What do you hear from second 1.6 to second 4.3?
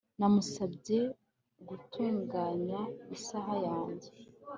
gutunganya isaha yanjye